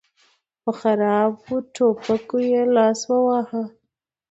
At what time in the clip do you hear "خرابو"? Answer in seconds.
0.79-1.55